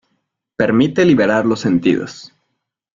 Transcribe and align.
Permite 0.57 1.05
liberar 1.05 1.45
los 1.45 1.59
sentidos. 1.59 2.33